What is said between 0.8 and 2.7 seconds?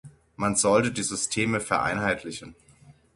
die Systeme vereinheitlichen.